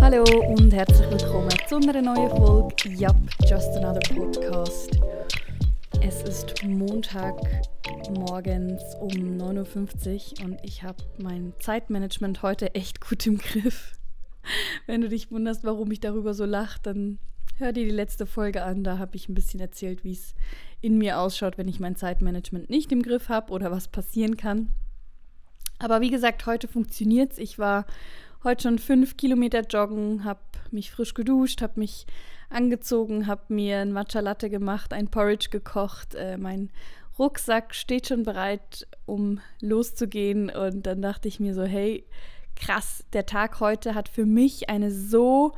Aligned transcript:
Hallo 0.00 0.24
und 0.48 0.72
herzlich 0.72 1.10
willkommen 1.10 1.50
zu 1.68 1.76
einer 1.76 2.00
neuen 2.00 2.30
Folge 2.30 2.88
Yup, 2.88 3.16
Just 3.46 3.76
Another 3.76 4.00
Podcast. 4.14 4.98
Es 6.00 6.22
ist 6.22 6.64
Montag 6.64 7.34
morgens 8.18 8.82
um 9.00 9.10
9.50 9.10 10.40
Uhr 10.40 10.46
und 10.46 10.58
ich 10.62 10.82
habe 10.82 11.04
mein 11.18 11.52
Zeitmanagement 11.58 12.42
heute 12.42 12.74
echt 12.74 13.02
gut 13.02 13.26
im 13.26 13.36
Griff. 13.36 13.98
Wenn 14.86 15.02
du 15.02 15.10
dich 15.10 15.30
wunderst, 15.30 15.64
warum 15.64 15.90
ich 15.90 16.00
darüber 16.00 16.32
so 16.32 16.46
lache, 16.46 16.80
dann 16.82 17.18
hör 17.58 17.72
dir 17.72 17.84
die 17.84 17.90
letzte 17.90 18.26
Folge 18.26 18.62
an. 18.62 18.84
Da 18.84 18.98
habe 18.98 19.16
ich 19.16 19.28
ein 19.28 19.34
bisschen 19.34 19.60
erzählt, 19.60 20.04
wie 20.04 20.12
es 20.12 20.34
in 20.80 20.98
mir 20.98 21.18
ausschaut, 21.18 21.58
wenn 21.58 21.68
ich 21.68 21.80
mein 21.80 21.96
Zeitmanagement 21.96 22.68
nicht 22.70 22.92
im 22.92 23.02
Griff 23.02 23.28
habe 23.28 23.52
oder 23.52 23.70
was 23.70 23.88
passieren 23.88 24.36
kann. 24.36 24.70
Aber 25.78 26.00
wie 26.00 26.10
gesagt, 26.10 26.46
heute 26.46 26.68
funktioniert 26.68 27.32
es. 27.32 27.38
Ich 27.38 27.58
war 27.58 27.86
heute 28.42 28.64
schon 28.64 28.78
fünf 28.78 29.16
Kilometer 29.16 29.62
joggen, 29.62 30.24
habe 30.24 30.40
mich 30.70 30.90
frisch 30.90 31.14
geduscht, 31.14 31.62
habe 31.62 31.80
mich 31.80 32.06
angezogen, 32.50 33.26
habe 33.26 33.42
mir 33.48 33.78
ein 33.78 33.92
Matcha 33.92 34.20
Latte 34.20 34.50
gemacht, 34.50 34.92
ein 34.92 35.08
Porridge 35.08 35.48
gekocht. 35.50 36.14
Äh, 36.14 36.36
mein 36.36 36.70
Rucksack 37.18 37.74
steht 37.74 38.08
schon 38.08 38.24
bereit, 38.24 38.86
um 39.06 39.40
loszugehen. 39.60 40.50
Und 40.50 40.86
dann 40.86 41.02
dachte 41.02 41.28
ich 41.28 41.40
mir 41.40 41.54
so, 41.54 41.64
hey, 41.64 42.04
krass, 42.56 43.04
der 43.12 43.26
Tag 43.26 43.60
heute 43.60 43.94
hat 43.94 44.08
für 44.08 44.26
mich 44.26 44.68
eine 44.68 44.90
so 44.90 45.54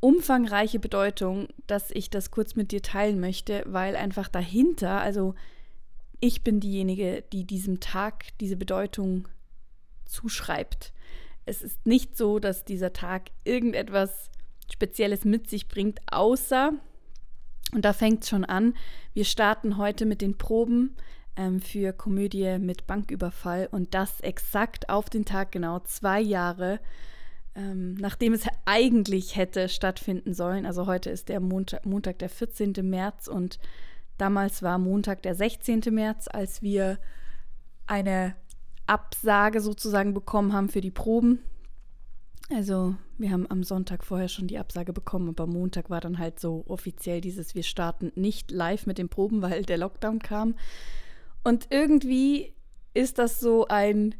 umfangreiche 0.00 0.78
Bedeutung, 0.78 1.48
dass 1.66 1.90
ich 1.90 2.10
das 2.10 2.30
kurz 2.30 2.56
mit 2.56 2.72
dir 2.72 2.82
teilen 2.82 3.20
möchte, 3.20 3.62
weil 3.66 3.96
einfach 3.96 4.28
dahinter, 4.28 5.00
also 5.00 5.34
ich 6.20 6.42
bin 6.42 6.60
diejenige, 6.60 7.22
die 7.32 7.44
diesem 7.44 7.80
Tag 7.80 8.26
diese 8.40 8.56
Bedeutung 8.56 9.28
zuschreibt. 10.04 10.92
Es 11.46 11.62
ist 11.62 11.86
nicht 11.86 12.16
so, 12.16 12.38
dass 12.38 12.64
dieser 12.64 12.92
Tag 12.92 13.30
irgendetwas 13.44 14.30
Spezielles 14.70 15.24
mit 15.24 15.48
sich 15.48 15.68
bringt, 15.68 16.00
außer, 16.10 16.72
und 17.72 17.84
da 17.84 17.92
fängt 17.92 18.22
es 18.22 18.28
schon 18.28 18.44
an, 18.44 18.74
wir 19.14 19.24
starten 19.24 19.76
heute 19.76 20.06
mit 20.06 20.20
den 20.20 20.38
Proben 20.38 20.96
ähm, 21.36 21.60
für 21.60 21.92
Komödie 21.92 22.58
mit 22.58 22.86
Banküberfall 22.86 23.68
und 23.70 23.94
das 23.94 24.20
exakt 24.20 24.88
auf 24.88 25.10
den 25.10 25.24
Tag 25.24 25.52
genau 25.52 25.80
zwei 25.80 26.20
Jahre, 26.20 26.80
ähm, 27.54 27.94
nachdem 27.94 28.32
es 28.32 28.46
eigentlich 28.64 29.36
hätte 29.36 29.68
stattfinden 29.68 30.34
sollen. 30.34 30.66
Also 30.66 30.86
heute 30.86 31.10
ist 31.10 31.28
der 31.28 31.40
Montag, 31.40 31.84
Montag, 31.84 32.18
der 32.18 32.28
14. 32.28 32.74
März 32.82 33.28
und 33.28 33.58
damals 34.18 34.62
war 34.62 34.78
Montag, 34.78 35.22
der 35.22 35.34
16. 35.34 35.82
März, 35.90 36.28
als 36.30 36.62
wir 36.62 36.98
eine 37.86 38.34
Absage 38.86 39.60
sozusagen 39.60 40.14
bekommen 40.14 40.52
haben 40.52 40.68
für 40.68 40.80
die 40.80 40.90
Proben. 40.90 41.40
Also 42.52 42.96
wir 43.18 43.30
haben 43.30 43.48
am 43.48 43.62
Sonntag 43.62 44.04
vorher 44.04 44.28
schon 44.28 44.48
die 44.48 44.58
Absage 44.58 44.92
bekommen, 44.92 45.28
aber 45.28 45.46
Montag 45.46 45.90
war 45.90 46.00
dann 46.00 46.18
halt 46.18 46.40
so 46.40 46.64
offiziell 46.66 47.20
dieses, 47.20 47.54
wir 47.54 47.62
starten 47.62 48.12
nicht 48.16 48.50
live 48.50 48.86
mit 48.86 48.98
den 48.98 49.08
Proben, 49.08 49.42
weil 49.42 49.64
der 49.64 49.78
Lockdown 49.78 50.18
kam. 50.18 50.56
Und 51.44 51.68
irgendwie 51.70 52.52
ist 52.94 53.18
das 53.18 53.40
so 53.40 53.66
ein 53.68 54.14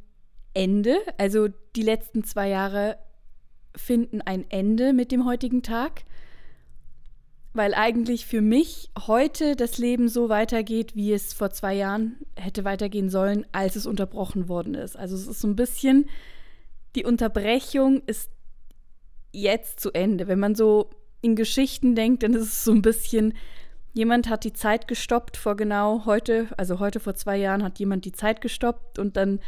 Ende. 0.54 0.96
Also 1.18 1.48
die 1.74 1.82
letzten 1.82 2.24
zwei 2.24 2.48
Jahre 2.48 2.98
finden 3.76 4.22
ein 4.22 4.44
Ende 4.50 4.92
mit 4.92 5.12
dem 5.12 5.24
heutigen 5.24 5.62
Tag, 5.62 6.04
weil 7.52 7.74
eigentlich 7.74 8.26
für 8.26 8.40
mich 8.40 8.90
heute 9.06 9.56
das 9.56 9.78
Leben 9.78 10.08
so 10.08 10.28
weitergeht, 10.28 10.94
wie 10.94 11.12
es 11.12 11.32
vor 11.32 11.50
zwei 11.50 11.74
Jahren 11.74 12.16
hätte 12.36 12.64
weitergehen 12.64 13.10
sollen, 13.10 13.46
als 13.52 13.76
es 13.76 13.86
unterbrochen 13.86 14.48
worden 14.48 14.74
ist. 14.74 14.96
Also 14.96 15.16
es 15.16 15.26
ist 15.26 15.40
so 15.40 15.48
ein 15.48 15.56
bisschen 15.56 16.08
die 16.96 17.04
Unterbrechung 17.04 18.02
ist 18.06 18.30
jetzt 19.32 19.80
zu 19.80 19.92
Ende. 19.92 20.26
Wenn 20.26 20.40
man 20.40 20.54
so 20.54 20.90
in 21.20 21.36
Geschichten 21.36 21.94
denkt, 21.94 22.22
dann 22.22 22.34
ist 22.34 22.42
es 22.42 22.64
so 22.64 22.72
ein 22.72 22.82
bisschen, 22.82 23.34
jemand 23.92 24.28
hat 24.28 24.44
die 24.44 24.52
Zeit 24.52 24.88
gestoppt 24.88 25.36
vor 25.36 25.56
genau 25.56 26.04
heute, 26.06 26.48
also 26.56 26.80
heute 26.80 27.00
vor 27.00 27.14
zwei 27.14 27.36
Jahren 27.36 27.62
hat 27.62 27.78
jemand 27.78 28.04
die 28.04 28.12
Zeit 28.12 28.40
gestoppt 28.40 28.98
und 28.98 29.16
dann 29.16 29.40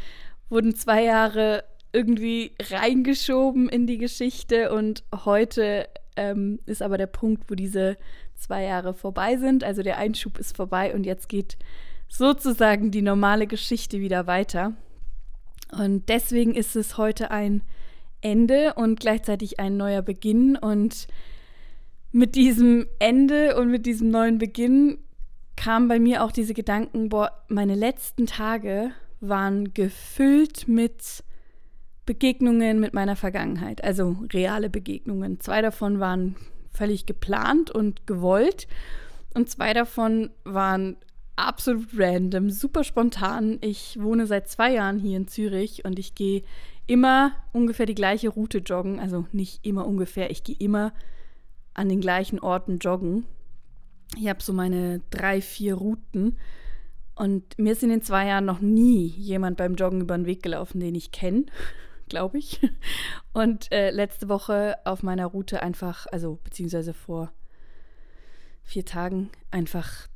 wurden 0.49 0.75
zwei 0.75 1.03
Jahre 1.03 1.63
irgendwie 1.93 2.51
reingeschoben 2.59 3.69
in 3.69 3.87
die 3.87 3.99
Geschichte 3.99 4.73
und 4.73 5.03
heute 5.25 5.87
ähm, 6.15 6.59
ist 6.65 6.81
aber 6.81 6.97
der 6.97 7.07
Punkt, 7.07 7.49
wo 7.49 7.55
diese 7.55 7.97
zwei 8.35 8.63
Jahre 8.63 8.93
vorbei 8.93 9.37
sind. 9.37 9.63
Also 9.63 9.83
der 9.83 9.97
Einschub 9.97 10.37
ist 10.37 10.55
vorbei 10.55 10.93
und 10.93 11.05
jetzt 11.05 11.29
geht 11.29 11.57
sozusagen 12.07 12.91
die 12.91 13.01
normale 13.01 13.47
Geschichte 13.47 13.99
wieder 13.99 14.27
weiter. 14.27 14.73
Und 15.71 16.09
deswegen 16.09 16.53
ist 16.53 16.75
es 16.75 16.97
heute 16.97 17.31
ein 17.31 17.63
Ende 18.21 18.73
und 18.75 18.99
gleichzeitig 18.99 19.59
ein 19.59 19.77
neuer 19.77 20.01
Beginn. 20.01 20.55
Und 20.55 21.07
mit 22.11 22.35
diesem 22.35 22.87
Ende 22.99 23.55
und 23.57 23.69
mit 23.69 23.85
diesem 23.85 24.09
neuen 24.09 24.37
Beginn 24.37 24.99
kamen 25.55 25.87
bei 25.87 25.99
mir 25.99 26.23
auch 26.23 26.31
diese 26.31 26.53
Gedanken, 26.53 27.09
boah, 27.09 27.31
meine 27.47 27.75
letzten 27.75 28.27
Tage 28.27 28.91
waren 29.19 29.73
gefüllt 29.73 30.67
mit 30.67 31.23
Begegnungen 32.05 32.79
mit 32.79 32.93
meiner 32.93 33.15
Vergangenheit, 33.15 33.83
also 33.83 34.17
reale 34.33 34.69
Begegnungen. 34.69 35.39
Zwei 35.39 35.61
davon 35.61 35.99
waren 35.99 36.35
völlig 36.73 37.05
geplant 37.05 37.71
und 37.71 38.07
gewollt 38.07 38.67
und 39.33 39.49
zwei 39.49 39.73
davon 39.73 40.29
waren 40.43 40.97
absolut 41.35 41.87
random, 41.97 42.49
super 42.49 42.83
spontan. 42.83 43.57
Ich 43.61 43.97
wohne 44.01 44.27
seit 44.27 44.49
zwei 44.49 44.73
Jahren 44.73 44.99
hier 44.99 45.17
in 45.17 45.27
Zürich 45.27 45.85
und 45.85 45.97
ich 45.97 46.15
gehe 46.15 46.43
immer 46.87 47.33
ungefähr 47.53 47.85
die 47.85 47.95
gleiche 47.95 48.29
Route 48.29 48.59
joggen. 48.59 48.99
Also 48.99 49.25
nicht 49.31 49.65
immer 49.65 49.87
ungefähr, 49.87 50.29
ich 50.29 50.43
gehe 50.43 50.57
immer 50.59 50.93
an 51.73 51.89
den 51.89 52.01
gleichen 52.01 52.39
Orten 52.39 52.77
joggen. 52.77 53.25
Ich 54.17 54.27
habe 54.27 54.43
so 54.43 54.53
meine 54.53 55.01
drei, 55.09 55.41
vier 55.41 55.75
Routen. 55.75 56.37
Und 57.15 57.57
mir 57.57 57.73
ist 57.73 57.83
in 57.83 57.89
den 57.89 58.01
zwei 58.01 58.27
Jahren 58.27 58.45
noch 58.45 58.59
nie 58.59 59.07
jemand 59.07 59.57
beim 59.57 59.75
Joggen 59.75 60.01
über 60.01 60.17
den 60.17 60.25
Weg 60.25 60.41
gelaufen, 60.41 60.79
den 60.79 60.95
ich 60.95 61.11
kenne, 61.11 61.45
glaube 62.09 62.37
ich. 62.37 62.59
Und 63.33 63.71
äh, 63.71 63.91
letzte 63.91 64.29
Woche 64.29 64.77
auf 64.85 65.03
meiner 65.03 65.25
Route 65.27 65.61
einfach, 65.61 66.05
also 66.11 66.39
beziehungsweise 66.43 66.93
vor 66.93 67.31
vier 68.63 68.85
Tagen, 68.85 69.29
einfach 69.51 70.07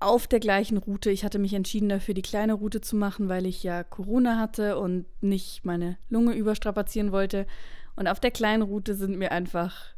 auf 0.00 0.26
der 0.26 0.40
gleichen 0.40 0.76
Route. 0.76 1.10
Ich 1.10 1.24
hatte 1.24 1.38
mich 1.38 1.54
entschieden 1.54 1.88
dafür, 1.88 2.14
die 2.14 2.22
kleine 2.22 2.54
Route 2.54 2.80
zu 2.80 2.96
machen, 2.96 3.28
weil 3.28 3.46
ich 3.46 3.62
ja 3.62 3.82
Corona 3.82 4.38
hatte 4.38 4.78
und 4.78 5.06
nicht 5.22 5.64
meine 5.64 5.96
Lunge 6.10 6.34
überstrapazieren 6.34 7.10
wollte. 7.10 7.46
Und 7.96 8.06
auf 8.06 8.20
der 8.20 8.30
kleinen 8.30 8.62
Route 8.62 8.94
sind 8.94 9.16
mir 9.16 9.32
einfach 9.32 9.94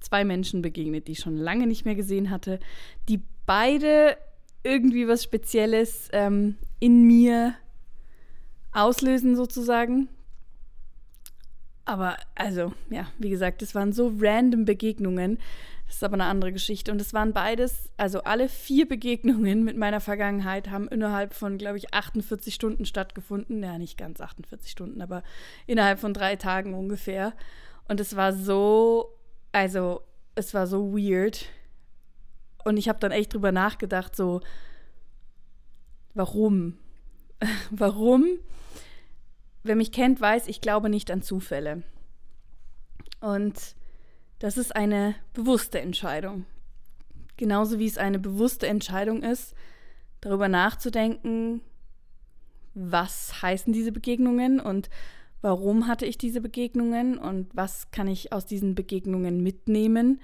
zwei 0.00 0.24
Menschen 0.24 0.62
begegnet, 0.62 1.08
die 1.08 1.12
ich 1.12 1.20
schon 1.20 1.36
lange 1.36 1.66
nicht 1.66 1.84
mehr 1.84 1.94
gesehen 1.94 2.30
hatte, 2.30 2.60
die 3.08 3.22
beide 3.44 4.16
irgendwie 4.62 5.08
was 5.08 5.24
Spezielles 5.24 6.08
ähm, 6.12 6.56
in 6.78 7.04
mir 7.04 7.54
auslösen 8.72 9.36
sozusagen. 9.36 10.08
Aber 11.84 12.16
also, 12.34 12.72
ja, 12.90 13.08
wie 13.18 13.30
gesagt, 13.30 13.62
es 13.62 13.74
waren 13.74 13.92
so 13.92 14.12
random 14.20 14.64
Begegnungen. 14.64 15.38
Das 15.86 15.96
ist 15.96 16.04
aber 16.04 16.14
eine 16.14 16.26
andere 16.26 16.52
Geschichte. 16.52 16.92
Und 16.92 17.00
es 17.00 17.12
waren 17.12 17.32
beides, 17.32 17.90
also 17.96 18.22
alle 18.22 18.48
vier 18.48 18.86
Begegnungen 18.86 19.64
mit 19.64 19.76
meiner 19.76 20.00
Vergangenheit 20.00 20.70
haben 20.70 20.86
innerhalb 20.86 21.34
von, 21.34 21.58
glaube 21.58 21.78
ich, 21.78 21.92
48 21.92 22.54
Stunden 22.54 22.84
stattgefunden. 22.84 23.60
Ja, 23.62 23.76
nicht 23.76 23.98
ganz 23.98 24.20
48 24.20 24.70
Stunden, 24.70 25.02
aber 25.02 25.24
innerhalb 25.66 25.98
von 25.98 26.14
drei 26.14 26.36
Tagen 26.36 26.74
ungefähr. 26.74 27.32
Und 27.88 27.98
es 27.98 28.14
war 28.14 28.32
so, 28.32 29.18
also 29.50 30.02
es 30.36 30.54
war 30.54 30.68
so 30.68 30.92
weird. 30.96 31.46
Und 32.64 32.76
ich 32.76 32.88
habe 32.88 33.00
dann 33.00 33.10
echt 33.10 33.34
drüber 33.34 33.50
nachgedacht, 33.50 34.14
so, 34.14 34.42
warum? 36.14 36.78
warum? 37.70 38.26
Wer 39.62 39.76
mich 39.76 39.92
kennt, 39.92 40.20
weiß, 40.20 40.48
ich 40.48 40.60
glaube 40.60 40.88
nicht 40.88 41.10
an 41.10 41.22
Zufälle. 41.22 41.82
Und 43.20 43.74
das 44.38 44.56
ist 44.56 44.74
eine 44.74 45.14
bewusste 45.34 45.80
Entscheidung. 45.80 46.46
Genauso 47.36 47.78
wie 47.78 47.86
es 47.86 47.98
eine 47.98 48.18
bewusste 48.18 48.66
Entscheidung 48.66 49.22
ist, 49.22 49.54
darüber 50.20 50.48
nachzudenken, 50.48 51.60
was 52.74 53.42
heißen 53.42 53.72
diese 53.72 53.92
Begegnungen 53.92 54.60
und 54.60 54.90
warum 55.42 55.86
hatte 55.86 56.06
ich 56.06 56.18
diese 56.18 56.40
Begegnungen 56.40 57.18
und 57.18 57.48
was 57.54 57.90
kann 57.90 58.08
ich 58.08 58.32
aus 58.32 58.46
diesen 58.46 58.74
Begegnungen 58.74 59.42
mitnehmen. 59.42 60.20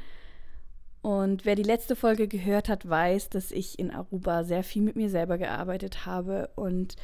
Und 1.07 1.45
wer 1.45 1.55
die 1.55 1.63
letzte 1.63 1.95
Folge 1.95 2.27
gehört 2.27 2.69
hat, 2.69 2.89
weiß, 2.89 3.29
dass 3.29 3.53
ich 3.53 3.79
in 3.79 3.93
Aruba 3.93 4.43
sehr 4.43 4.65
viel 4.65 4.83
mit 4.83 4.97
mir 4.97 5.09
selber 5.09 5.39
gearbeitet 5.39 6.05
habe 6.05 6.51
und 6.57 6.97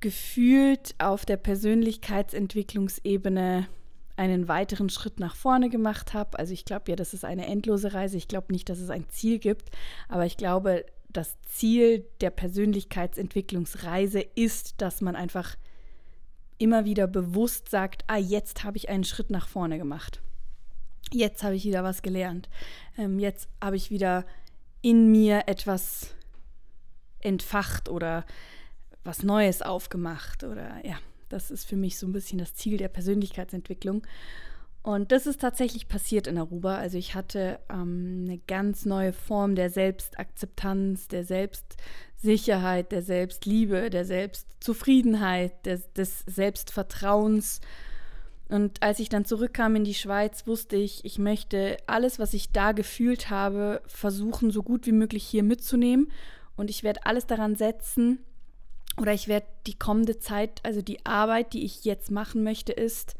gefühlt 0.00 0.94
auf 0.96 1.26
der 1.26 1.36
Persönlichkeitsentwicklungsebene 1.36 3.68
einen 4.16 4.48
weiteren 4.48 4.88
Schritt 4.88 5.20
nach 5.20 5.36
vorne 5.36 5.68
gemacht 5.68 6.14
habe. 6.14 6.38
Also 6.38 6.54
ich 6.54 6.64
glaube 6.64 6.90
ja, 6.90 6.96
das 6.96 7.12
ist 7.12 7.26
eine 7.26 7.44
endlose 7.44 7.92
Reise. 7.92 8.16
Ich 8.16 8.28
glaube 8.28 8.50
nicht, 8.50 8.70
dass 8.70 8.78
es 8.78 8.88
ein 8.88 9.10
Ziel 9.10 9.38
gibt, 9.38 9.70
aber 10.08 10.24
ich 10.24 10.38
glaube, 10.38 10.86
das 11.10 11.36
Ziel 11.42 12.06
der 12.22 12.30
Persönlichkeitsentwicklungsreise 12.30 14.20
ist, 14.20 14.80
dass 14.80 15.02
man 15.02 15.16
einfach 15.16 15.54
immer 16.56 16.86
wieder 16.86 17.08
bewusst 17.08 17.68
sagt, 17.68 18.04
ah, 18.06 18.16
jetzt 18.16 18.64
habe 18.64 18.78
ich 18.78 18.88
einen 18.88 19.04
Schritt 19.04 19.28
nach 19.28 19.48
vorne 19.48 19.76
gemacht. 19.76 20.22
Jetzt 21.12 21.42
habe 21.42 21.54
ich 21.54 21.64
wieder 21.64 21.84
was 21.84 22.02
gelernt. 22.02 22.48
Ähm, 22.98 23.18
jetzt 23.18 23.48
habe 23.62 23.76
ich 23.76 23.90
wieder 23.90 24.24
in 24.82 25.10
mir 25.10 25.44
etwas 25.46 26.14
entfacht 27.20 27.88
oder 27.88 28.24
was 29.04 29.22
Neues 29.22 29.62
aufgemacht 29.62 30.44
oder 30.44 30.84
ja, 30.84 30.98
das 31.28 31.50
ist 31.50 31.66
für 31.66 31.76
mich 31.76 31.98
so 31.98 32.06
ein 32.06 32.12
bisschen 32.12 32.38
das 32.38 32.54
Ziel 32.54 32.76
der 32.76 32.88
Persönlichkeitsentwicklung. 32.88 34.06
Und 34.82 35.10
das 35.10 35.26
ist 35.26 35.40
tatsächlich 35.40 35.88
passiert 35.88 36.28
in 36.28 36.38
Aruba. 36.38 36.76
Also 36.76 36.96
ich 36.96 37.16
hatte 37.16 37.58
ähm, 37.68 38.24
eine 38.24 38.38
ganz 38.38 38.84
neue 38.84 39.12
Form 39.12 39.56
der 39.56 39.68
Selbstakzeptanz, 39.68 41.08
der 41.08 41.24
Selbstsicherheit, 41.24 42.92
der 42.92 43.02
Selbstliebe, 43.02 43.90
der 43.90 44.04
Selbstzufriedenheit, 44.04 45.66
des, 45.66 45.92
des 45.94 46.20
Selbstvertrauens. 46.26 47.60
Und 48.48 48.82
als 48.82 49.00
ich 49.00 49.08
dann 49.08 49.24
zurückkam 49.24 49.74
in 49.74 49.84
die 49.84 49.94
Schweiz, 49.94 50.46
wusste 50.46 50.76
ich, 50.76 51.04
ich 51.04 51.18
möchte 51.18 51.76
alles, 51.86 52.18
was 52.18 52.32
ich 52.32 52.52
da 52.52 52.72
gefühlt 52.72 53.28
habe, 53.28 53.82
versuchen, 53.86 54.50
so 54.50 54.62
gut 54.62 54.86
wie 54.86 54.92
möglich 54.92 55.24
hier 55.24 55.42
mitzunehmen. 55.42 56.12
Und 56.56 56.70
ich 56.70 56.82
werde 56.84 57.04
alles 57.04 57.26
daran 57.26 57.56
setzen, 57.56 58.20
oder 58.98 59.12
ich 59.12 59.28
werde 59.28 59.46
die 59.66 59.78
kommende 59.78 60.18
Zeit, 60.18 60.60
also 60.62 60.80
die 60.80 61.04
Arbeit, 61.04 61.52
die 61.52 61.64
ich 61.64 61.84
jetzt 61.84 62.10
machen 62.10 62.42
möchte, 62.42 62.72
ist, 62.72 63.14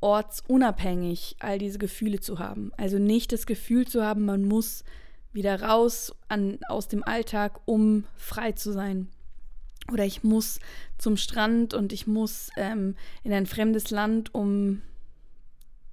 ortsunabhängig 0.00 1.36
all 1.40 1.58
diese 1.58 1.78
Gefühle 1.78 2.20
zu 2.20 2.38
haben. 2.38 2.70
Also 2.76 2.98
nicht 2.98 3.32
das 3.32 3.46
Gefühl 3.46 3.86
zu 3.86 4.02
haben, 4.04 4.24
man 4.24 4.44
muss 4.44 4.84
wieder 5.32 5.60
raus 5.62 6.14
an, 6.28 6.58
aus 6.68 6.88
dem 6.88 7.02
Alltag, 7.02 7.60
um 7.66 8.04
frei 8.16 8.52
zu 8.52 8.72
sein. 8.72 9.08
Oder 9.92 10.04
ich 10.04 10.24
muss 10.24 10.58
zum 10.98 11.16
Strand 11.16 11.74
und 11.74 11.92
ich 11.92 12.06
muss 12.06 12.50
ähm, 12.56 12.96
in 13.22 13.32
ein 13.32 13.46
fremdes 13.46 13.90
Land, 13.90 14.34
um 14.34 14.82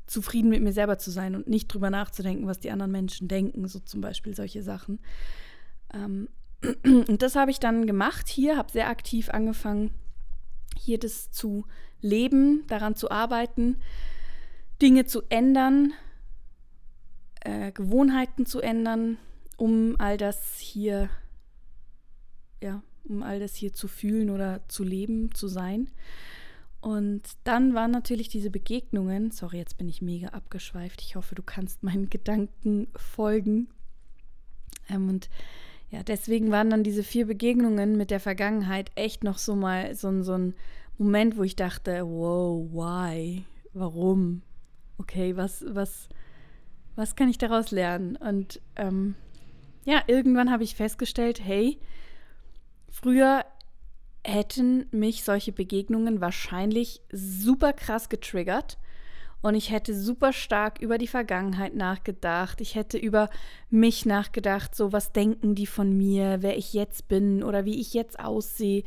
zufrieden 0.07 0.49
mit 0.49 0.61
mir 0.61 0.73
selber 0.73 0.97
zu 0.97 1.11
sein 1.11 1.35
und 1.35 1.47
nicht 1.47 1.67
drüber 1.67 1.89
nachzudenken, 1.89 2.47
was 2.47 2.59
die 2.59 2.71
anderen 2.71 2.91
Menschen 2.91 3.27
denken, 3.27 3.67
so 3.67 3.79
zum 3.79 4.01
Beispiel 4.01 4.35
solche 4.35 4.63
Sachen. 4.63 4.99
Ähm, 5.93 6.27
und 6.83 7.21
das 7.21 7.35
habe 7.35 7.51
ich 7.51 7.59
dann 7.59 7.87
gemacht 7.87 8.27
hier, 8.27 8.57
habe 8.57 8.71
sehr 8.71 8.89
aktiv 8.89 9.29
angefangen, 9.29 9.91
hier 10.77 10.99
das 10.99 11.31
zu 11.31 11.65
leben, 12.01 12.65
daran 12.67 12.95
zu 12.95 13.11
arbeiten, 13.11 13.77
Dinge 14.81 15.05
zu 15.05 15.21
ändern, 15.29 15.93
äh, 17.41 17.71
Gewohnheiten 17.71 18.45
zu 18.45 18.59
ändern, 18.59 19.17
um 19.57 19.95
all 19.99 20.17
das 20.17 20.57
hier, 20.59 21.09
ja, 22.61 22.81
um 23.05 23.23
all 23.23 23.39
das 23.39 23.55
hier 23.55 23.73
zu 23.73 23.87
fühlen 23.87 24.29
oder 24.29 24.61
zu 24.67 24.83
leben, 24.83 25.33
zu 25.33 25.47
sein. 25.47 25.89
Und 26.81 27.21
dann 27.45 27.73
waren 27.73 27.91
natürlich 27.91 28.27
diese 28.27 28.49
Begegnungen, 28.49 29.31
sorry, 29.31 29.57
jetzt 29.57 29.77
bin 29.77 29.87
ich 29.87 30.01
mega 30.01 30.27
abgeschweift, 30.29 31.01
ich 31.01 31.15
hoffe, 31.15 31.33
du 31.33 31.41
kannst 31.41 31.81
meinen 31.83 32.09
Gedanken 32.09 32.87
folgen. 32.95 33.67
Ähm, 34.89 35.09
und 35.09 35.29
ja, 35.91 36.03
deswegen 36.03 36.51
waren 36.51 36.69
dann 36.69 36.83
diese 36.83 37.03
vier 37.03 37.27
Begegnungen 37.27 37.95
mit 37.97 38.11
der 38.11 38.19
Vergangenheit 38.19 38.91
echt 38.95 39.23
noch 39.23 39.37
so 39.37 39.55
mal 39.55 39.95
so, 39.95 40.23
so 40.23 40.33
ein 40.33 40.55
Moment, 40.97 41.37
wo 41.37 41.43
ich 41.43 41.55
dachte, 41.55 42.05
wow, 42.05 42.67
why? 42.71 43.45
Warum? 43.73 44.41
Okay, 44.97 45.35
was, 45.37 45.63
was, 45.67 46.09
was 46.95 47.15
kann 47.15 47.29
ich 47.29 47.37
daraus 47.37 47.71
lernen? 47.71 48.15
Und 48.15 48.59
ähm, 48.75 49.15
ja, 49.85 50.03
irgendwann 50.07 50.51
habe 50.51 50.63
ich 50.63 50.75
festgestellt, 50.75 51.41
hey, 51.43 51.79
früher 52.93 53.43
hätten 54.23 54.85
mich 54.91 55.23
solche 55.23 55.51
Begegnungen 55.51 56.21
wahrscheinlich 56.21 57.01
super 57.11 57.73
krass 57.73 58.07
getriggert 58.07 58.77
und 59.43 59.55
ich 59.55 59.71
hätte 59.71 59.93
super 59.93 60.31
stark 60.31 60.79
über 60.79 60.97
die 60.97 61.07
Vergangenheit 61.07 61.75
nachgedacht. 61.75 62.61
Ich 62.61 62.75
hätte 62.75 62.97
über 62.97 63.29
mich 63.69 64.05
nachgedacht, 64.05 64.73
so 64.73 64.93
was 64.93 65.11
denken 65.11 65.53
die 65.53 65.67
von 65.67 65.95
mir, 65.97 66.37
wer 66.39 66.57
ich 66.57 66.73
jetzt 66.73 67.09
bin 67.09 67.43
oder 67.43 67.65
wie 67.65 67.81
ich 67.81 67.93
jetzt 67.93 68.21
aussehe. 68.21 68.83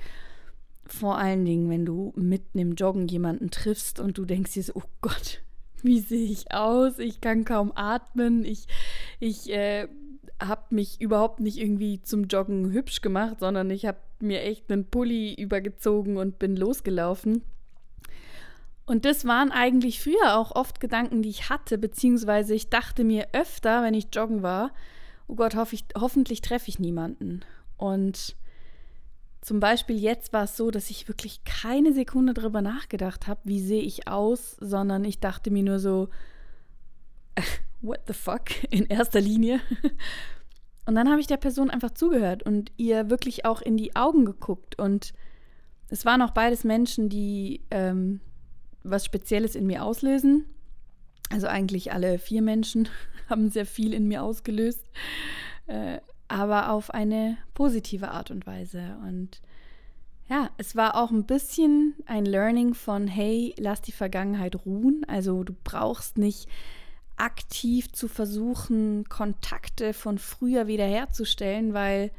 Vor 0.86 1.18
allen 1.18 1.44
Dingen, 1.44 1.68
wenn 1.68 1.84
du 1.84 2.14
mitten 2.16 2.58
im 2.58 2.74
Joggen 2.74 3.06
jemanden 3.06 3.50
triffst 3.50 4.00
und 4.00 4.16
du 4.16 4.24
denkst 4.24 4.54
dir 4.54 4.62
so, 4.62 4.72
oh 4.76 4.88
Gott, 5.02 5.42
wie 5.82 6.00
sehe 6.00 6.30
ich 6.30 6.50
aus? 6.52 6.98
Ich 6.98 7.20
kann 7.20 7.44
kaum 7.44 7.70
atmen. 7.74 8.42
Ich, 8.46 8.66
ich 9.20 9.52
äh, 9.52 9.88
habe 10.40 10.74
mich 10.74 11.00
überhaupt 11.00 11.40
nicht 11.40 11.58
irgendwie 11.58 12.02
zum 12.02 12.24
Joggen 12.24 12.72
hübsch 12.72 13.00
gemacht, 13.00 13.40
sondern 13.40 13.70
ich 13.70 13.86
habe 13.86 13.98
mir 14.20 14.42
echt 14.42 14.70
einen 14.70 14.86
Pulli 14.86 15.34
übergezogen 15.34 16.16
und 16.16 16.38
bin 16.38 16.56
losgelaufen. 16.56 17.42
Und 18.86 19.04
das 19.04 19.24
waren 19.24 19.50
eigentlich 19.50 20.00
früher 20.00 20.38
auch 20.38 20.54
oft 20.54 20.80
Gedanken, 20.80 21.22
die 21.22 21.30
ich 21.30 21.48
hatte, 21.48 21.76
beziehungsweise 21.76 22.54
ich 22.54 22.70
dachte 22.70 23.02
mir 23.02 23.28
öfter, 23.32 23.82
wenn 23.82 23.94
ich 23.94 24.08
joggen 24.14 24.42
war, 24.42 24.72
oh 25.26 25.34
Gott, 25.34 25.56
hoff 25.56 25.72
ich, 25.72 25.84
hoffentlich 25.98 26.40
treffe 26.40 26.68
ich 26.68 26.78
niemanden. 26.78 27.40
Und 27.76 28.36
zum 29.40 29.60
Beispiel 29.60 29.96
jetzt 29.96 30.32
war 30.32 30.44
es 30.44 30.56
so, 30.56 30.70
dass 30.70 30.90
ich 30.90 31.08
wirklich 31.08 31.44
keine 31.44 31.92
Sekunde 31.92 32.32
darüber 32.32 32.62
nachgedacht 32.62 33.26
habe, 33.26 33.40
wie 33.44 33.60
sehe 33.60 33.82
ich 33.82 34.08
aus, 34.08 34.56
sondern 34.60 35.04
ich 35.04 35.18
dachte 35.18 35.50
mir 35.50 35.62
nur 35.64 35.80
so, 35.80 36.08
what 37.80 38.00
the 38.06 38.12
fuck, 38.12 38.50
in 38.70 38.86
erster 38.86 39.20
Linie. 39.20 39.60
Und 40.86 40.94
dann 40.94 41.10
habe 41.10 41.20
ich 41.20 41.26
der 41.26 41.36
Person 41.36 41.68
einfach 41.68 41.90
zugehört 41.90 42.44
und 42.44 42.70
ihr 42.76 43.10
wirklich 43.10 43.44
auch 43.44 43.60
in 43.60 43.76
die 43.76 43.96
Augen 43.96 44.24
geguckt. 44.24 44.78
Und 44.78 45.12
es 45.88 46.04
waren 46.04 46.22
auch 46.22 46.30
beides 46.30 46.64
Menschen, 46.64 47.08
die 47.08 47.62
ähm, 47.70 48.20
was 48.84 49.04
Spezielles 49.04 49.56
in 49.56 49.66
mir 49.66 49.84
auslösen. 49.84 50.46
Also 51.30 51.48
eigentlich 51.48 51.92
alle 51.92 52.18
vier 52.18 52.40
Menschen 52.40 52.88
haben 53.28 53.50
sehr 53.50 53.66
viel 53.66 53.92
in 53.92 54.06
mir 54.06 54.22
ausgelöst, 54.22 54.84
äh, 55.66 55.98
aber 56.28 56.70
auf 56.70 56.90
eine 56.90 57.36
positive 57.54 58.10
Art 58.10 58.30
und 58.30 58.46
Weise. 58.46 58.96
Und 59.02 59.40
ja, 60.28 60.50
es 60.56 60.76
war 60.76 60.96
auch 60.96 61.10
ein 61.10 61.24
bisschen 61.24 61.94
ein 62.06 62.24
Learning 62.24 62.74
von, 62.74 63.06
hey, 63.06 63.54
lass 63.58 63.80
die 63.80 63.92
Vergangenheit 63.92 64.56
ruhen. 64.64 65.04
Also 65.08 65.44
du 65.44 65.54
brauchst 65.64 66.18
nicht 66.18 66.48
aktiv 67.16 67.92
zu 67.92 68.08
versuchen, 68.08 69.04
Kontakte 69.08 69.92
von 69.92 70.18
früher 70.18 70.66
wiederherzustellen, 70.66 71.74
weil 71.74 72.10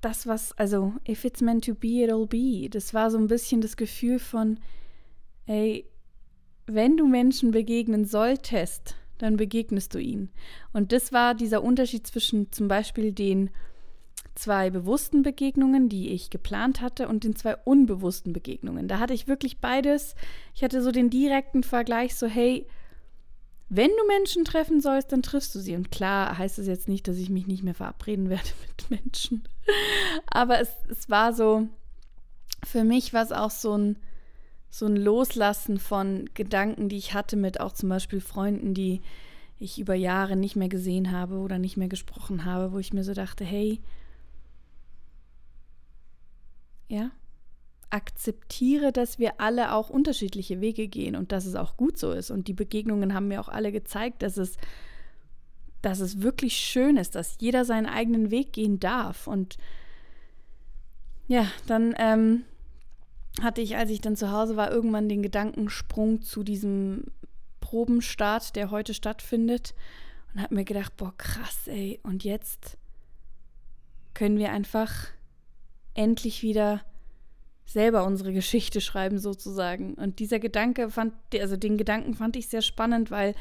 das, 0.00 0.26
was, 0.26 0.52
also, 0.52 0.94
if 1.08 1.24
it's 1.24 1.40
meant 1.40 1.64
to 1.64 1.74
be, 1.74 2.04
it'll 2.04 2.26
be. 2.26 2.68
Das 2.70 2.94
war 2.94 3.10
so 3.10 3.18
ein 3.18 3.26
bisschen 3.26 3.60
das 3.60 3.76
Gefühl 3.76 4.18
von, 4.18 4.60
ey, 5.46 5.86
wenn 6.66 6.96
du 6.96 7.06
Menschen 7.06 7.50
begegnen 7.50 8.04
solltest, 8.04 8.94
dann 9.18 9.36
begegnest 9.36 9.94
du 9.94 9.98
ihnen. 9.98 10.30
Und 10.72 10.92
das 10.92 11.12
war 11.12 11.34
dieser 11.34 11.62
Unterschied 11.62 12.06
zwischen 12.06 12.52
zum 12.52 12.68
Beispiel 12.68 13.12
den 13.12 13.50
zwei 14.38 14.70
bewussten 14.70 15.22
Begegnungen, 15.22 15.88
die 15.88 16.10
ich 16.10 16.30
geplant 16.30 16.80
hatte, 16.80 17.08
und 17.08 17.24
den 17.24 17.36
zwei 17.36 17.56
unbewussten 17.56 18.32
Begegnungen. 18.32 18.88
Da 18.88 18.98
hatte 18.98 19.14
ich 19.14 19.28
wirklich 19.28 19.60
beides. 19.60 20.14
Ich 20.54 20.62
hatte 20.62 20.82
so 20.82 20.92
den 20.92 21.10
direkten 21.10 21.62
Vergleich, 21.62 22.14
so 22.14 22.26
hey, 22.26 22.66
wenn 23.68 23.90
du 23.90 24.06
Menschen 24.06 24.44
treffen 24.44 24.80
sollst, 24.80 25.12
dann 25.12 25.22
triffst 25.22 25.54
du 25.54 25.60
sie. 25.60 25.74
Und 25.74 25.90
klar 25.90 26.38
heißt 26.38 26.58
es 26.58 26.66
jetzt 26.66 26.88
nicht, 26.88 27.06
dass 27.06 27.18
ich 27.18 27.28
mich 27.28 27.46
nicht 27.46 27.62
mehr 27.62 27.74
verabreden 27.74 28.30
werde 28.30 28.48
mit 28.88 29.02
Menschen. 29.02 29.44
Aber 30.26 30.60
es, 30.60 30.70
es 30.88 31.10
war 31.10 31.32
so, 31.32 31.68
für 32.64 32.84
mich 32.84 33.12
war 33.12 33.24
es 33.24 33.32
auch 33.32 33.50
so 33.50 33.76
ein, 33.76 33.96
so 34.70 34.86
ein 34.86 34.96
Loslassen 34.96 35.78
von 35.78 36.30
Gedanken, 36.34 36.88
die 36.88 36.96
ich 36.96 37.14
hatte 37.14 37.36
mit 37.36 37.60
auch 37.60 37.72
zum 37.72 37.88
Beispiel 37.88 38.20
Freunden, 38.20 38.74
die 38.74 39.00
ich 39.58 39.78
über 39.78 39.94
Jahre 39.94 40.36
nicht 40.36 40.56
mehr 40.56 40.68
gesehen 40.68 41.10
habe 41.10 41.36
oder 41.36 41.58
nicht 41.58 41.76
mehr 41.76 41.88
gesprochen 41.88 42.44
habe, 42.44 42.72
wo 42.72 42.78
ich 42.78 42.92
mir 42.92 43.02
so 43.02 43.12
dachte, 43.12 43.44
hey, 43.44 43.80
ja, 46.88 47.10
akzeptiere, 47.90 48.92
dass 48.92 49.18
wir 49.18 49.40
alle 49.40 49.72
auch 49.72 49.88
unterschiedliche 49.88 50.60
Wege 50.60 50.88
gehen 50.88 51.16
und 51.16 51.32
dass 51.32 51.46
es 51.46 51.54
auch 51.54 51.76
gut 51.76 51.98
so 51.98 52.12
ist. 52.12 52.30
Und 52.30 52.48
die 52.48 52.54
Begegnungen 52.54 53.14
haben 53.14 53.28
mir 53.28 53.40
auch 53.40 53.48
alle 53.48 53.72
gezeigt, 53.72 54.22
dass 54.22 54.36
es, 54.36 54.56
dass 55.80 56.00
es 56.00 56.20
wirklich 56.20 56.56
schön 56.56 56.96
ist, 56.96 57.14
dass 57.14 57.36
jeder 57.40 57.64
seinen 57.64 57.86
eigenen 57.86 58.30
Weg 58.30 58.52
gehen 58.52 58.78
darf. 58.78 59.26
Und 59.26 59.56
ja, 61.28 61.46
dann 61.66 61.94
ähm, 61.98 62.44
hatte 63.42 63.62
ich, 63.62 63.76
als 63.76 63.90
ich 63.90 64.00
dann 64.00 64.16
zu 64.16 64.32
Hause 64.32 64.56
war, 64.56 64.70
irgendwann 64.70 65.08
den 65.08 65.22
Gedankensprung 65.22 66.20
zu 66.20 66.42
diesem 66.42 67.04
Probenstart, 67.60 68.54
der 68.56 68.70
heute 68.70 68.92
stattfindet. 68.92 69.74
Und 70.34 70.42
habe 70.42 70.54
mir 70.54 70.64
gedacht, 70.64 70.94
boah, 70.98 71.14
krass, 71.16 71.66
ey. 71.66 72.00
Und 72.02 72.22
jetzt 72.22 72.76
können 74.12 74.36
wir 74.36 74.52
einfach 74.52 75.06
endlich 75.98 76.42
wieder 76.42 76.80
selber 77.66 78.04
unsere 78.04 78.32
Geschichte 78.32 78.80
schreiben 78.80 79.18
sozusagen. 79.18 79.94
Und 79.94 80.20
dieser 80.20 80.38
Gedanke 80.38 80.90
fand, 80.90 81.12
also 81.38 81.56
den 81.56 81.76
Gedanken 81.76 82.14
fand 82.14 82.36
ich 82.36 82.48
sehr 82.48 82.62
spannend, 82.62 83.10
weil 83.10 83.34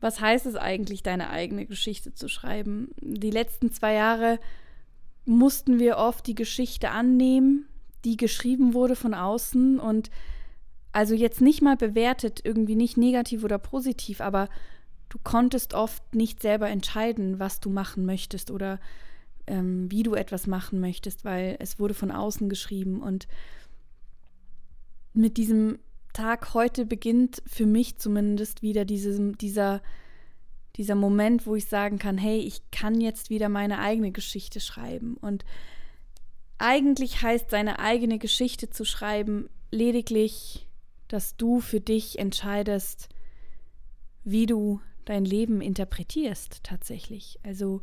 was 0.00 0.20
heißt 0.20 0.46
es 0.46 0.54
eigentlich, 0.54 1.02
deine 1.02 1.28
eigene 1.30 1.66
Geschichte 1.66 2.14
zu 2.14 2.28
schreiben? 2.28 2.92
Die 3.00 3.32
letzten 3.32 3.72
zwei 3.72 3.94
Jahre 3.94 4.38
mussten 5.24 5.80
wir 5.80 5.98
oft 5.98 6.26
die 6.26 6.36
Geschichte 6.36 6.90
annehmen, 6.90 7.66
die 8.04 8.16
geschrieben 8.16 8.72
wurde 8.72 8.94
von 8.94 9.12
außen 9.12 9.80
und 9.80 10.10
also 10.92 11.14
jetzt 11.14 11.40
nicht 11.40 11.60
mal 11.60 11.76
bewertet, 11.76 12.40
irgendwie 12.44 12.76
nicht 12.76 12.96
negativ 12.96 13.42
oder 13.44 13.58
positiv, 13.58 14.20
aber 14.20 14.48
du 15.08 15.18
konntest 15.22 15.74
oft 15.74 16.14
nicht 16.14 16.40
selber 16.40 16.68
entscheiden, 16.70 17.40
was 17.40 17.60
du 17.60 17.68
machen 17.68 18.06
möchtest 18.06 18.50
oder 18.52 18.78
ähm, 19.48 19.90
wie 19.90 20.02
du 20.02 20.14
etwas 20.14 20.46
machen 20.46 20.80
möchtest, 20.80 21.24
weil 21.24 21.56
es 21.58 21.78
wurde 21.78 21.94
von 21.94 22.10
außen 22.10 22.48
geschrieben. 22.48 23.02
Und 23.02 23.26
mit 25.12 25.36
diesem 25.36 25.78
Tag 26.12 26.54
heute 26.54 26.84
beginnt 26.84 27.42
für 27.46 27.66
mich 27.66 27.98
zumindest 27.98 28.62
wieder 28.62 28.84
dieses, 28.84 29.20
dieser, 29.38 29.82
dieser 30.76 30.94
Moment, 30.94 31.46
wo 31.46 31.54
ich 31.54 31.66
sagen 31.66 31.98
kann, 31.98 32.18
hey, 32.18 32.38
ich 32.38 32.70
kann 32.70 33.00
jetzt 33.00 33.30
wieder 33.30 33.48
meine 33.48 33.78
eigene 33.78 34.12
Geschichte 34.12 34.60
schreiben. 34.60 35.16
Und 35.16 35.44
eigentlich 36.58 37.22
heißt 37.22 37.50
seine 37.50 37.78
eigene 37.78 38.18
Geschichte 38.18 38.70
zu 38.70 38.84
schreiben 38.84 39.48
lediglich, 39.70 40.66
dass 41.08 41.36
du 41.36 41.60
für 41.60 41.80
dich 41.80 42.18
entscheidest, 42.18 43.08
wie 44.24 44.46
du 44.46 44.80
dein 45.04 45.24
Leben 45.24 45.60
interpretierst 45.60 46.62
tatsächlich. 46.64 47.38
Also 47.42 47.80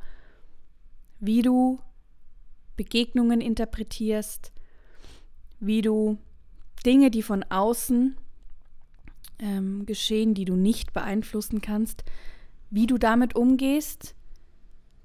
wie 1.20 1.42
du 1.42 1.80
Begegnungen 2.76 3.42
interpretierst, 3.42 4.52
wie 5.60 5.82
du 5.82 6.18
Dinge, 6.86 7.10
die 7.10 7.24
von 7.24 7.44
außen 7.44 8.18
ähm, 9.40 9.86
geschehen, 9.86 10.34
die 10.34 10.46
du 10.46 10.56
nicht 10.56 10.94
beeinflussen 10.94 11.62
kannst, 11.62 12.04
wie 12.70 12.88
du 12.88 12.98
damit 12.98 13.36
umgehst, 13.36 14.16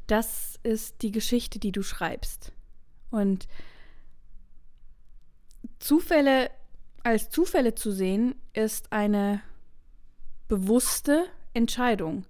das 0.07 0.59
ist 0.63 1.03
die 1.03 1.13
Geschichte, 1.13 1.59
die 1.59 1.73
du 1.73 1.83
schreibst. 1.83 2.53
Und 3.11 3.47
Zufälle 5.79 6.51
als 7.03 7.31
Zufälle 7.31 7.75
zu 7.75 7.93
sehen, 7.93 8.35
ist 8.53 8.93
eine 8.93 9.43
bewusste 10.49 11.27
Entscheidung 11.55 12.25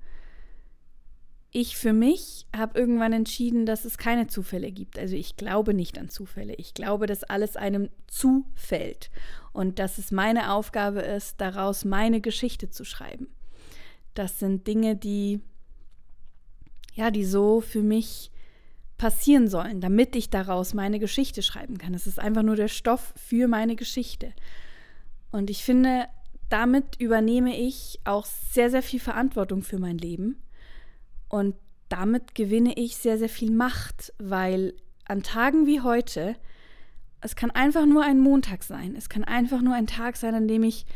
ich 1.52 1.76
für 1.76 1.92
mich 1.92 2.46
habe 2.56 2.78
irgendwann 2.78 3.12
entschieden, 3.12 3.66
dass 3.66 3.84
es 3.84 3.98
keine 3.98 4.28
Zufälle 4.28 4.70
gibt. 4.70 4.98
Also 4.98 5.16
ich 5.16 5.36
glaube 5.36 5.74
nicht 5.74 5.98
an 5.98 6.08
Zufälle. 6.08 6.54
Ich 6.54 6.74
glaube, 6.74 7.06
dass 7.06 7.24
alles 7.24 7.56
einem 7.56 7.90
zufällt 8.06 9.10
und 9.52 9.78
dass 9.78 9.98
es 9.98 10.12
meine 10.12 10.52
Aufgabe 10.52 11.00
ist, 11.00 11.40
daraus 11.40 11.84
meine 11.84 12.20
Geschichte 12.20 12.70
zu 12.70 12.84
schreiben. 12.84 13.28
Das 14.14 14.38
sind 14.38 14.66
Dinge, 14.66 14.96
die 14.96 15.40
ja, 16.94 17.10
die 17.10 17.24
so 17.24 17.60
für 17.60 17.82
mich 17.82 18.30
passieren 18.98 19.48
sollen, 19.48 19.80
damit 19.80 20.14
ich 20.14 20.28
daraus 20.28 20.74
meine 20.74 20.98
Geschichte 20.98 21.42
schreiben 21.42 21.78
kann. 21.78 21.94
Es 21.94 22.06
ist 22.06 22.18
einfach 22.18 22.42
nur 22.42 22.56
der 22.56 22.68
Stoff 22.68 23.14
für 23.16 23.48
meine 23.48 23.76
Geschichte. 23.76 24.34
Und 25.30 25.48
ich 25.48 25.64
finde, 25.64 26.06
damit 26.48 26.96
übernehme 27.00 27.56
ich 27.56 28.00
auch 28.04 28.26
sehr, 28.26 28.70
sehr 28.70 28.82
viel 28.82 29.00
Verantwortung 29.00 29.62
für 29.62 29.78
mein 29.78 29.96
Leben 29.96 30.42
und 31.30 31.54
damit 31.88 32.34
gewinne 32.34 32.74
ich 32.74 32.96
sehr, 32.96 33.16
sehr 33.16 33.30
viel 33.30 33.50
Macht, 33.50 34.12
weil 34.18 34.74
an 35.06 35.22
Tagen 35.22 35.66
wie 35.66 35.80
heute, 35.80 36.36
es 37.20 37.36
kann 37.36 37.50
einfach 37.50 37.86
nur 37.86 38.04
ein 38.04 38.20
Montag 38.20 38.62
sein. 38.62 38.94
Es 38.96 39.08
kann 39.08 39.24
einfach 39.24 39.62
nur 39.62 39.74
ein 39.74 39.86
Tag 39.86 40.16
sein, 40.16 40.34
an 40.34 40.48
dem 40.48 40.62
ich 40.62 40.86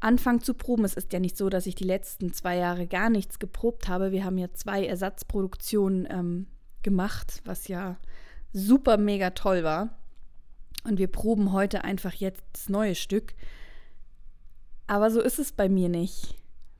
anfange 0.00 0.40
zu 0.40 0.54
proben. 0.54 0.84
Es 0.84 0.94
ist 0.94 1.12
ja 1.12 1.18
nicht 1.18 1.36
so, 1.36 1.48
dass 1.48 1.66
ich 1.66 1.74
die 1.74 1.84
letzten 1.84 2.32
zwei 2.32 2.56
Jahre 2.56 2.86
gar 2.86 3.10
nichts 3.10 3.38
geprobt 3.38 3.88
habe. 3.88 4.12
Wir 4.12 4.24
haben 4.24 4.38
ja 4.38 4.52
zwei 4.52 4.86
Ersatzproduktionen 4.86 6.06
ähm, 6.10 6.46
gemacht, 6.82 7.42
was 7.44 7.68
ja 7.68 7.96
super 8.52 8.96
mega 8.96 9.30
toll 9.30 9.64
war. 9.64 9.98
Und 10.84 10.98
wir 10.98 11.08
proben 11.08 11.52
heute 11.52 11.84
einfach 11.84 12.14
jetzt 12.14 12.44
das 12.52 12.68
neue 12.68 12.94
Stück. 12.94 13.34
Aber 14.86 15.10
so 15.10 15.20
ist 15.20 15.38
es 15.38 15.52
bei 15.52 15.68
mir 15.68 15.88
nicht. 15.88 16.37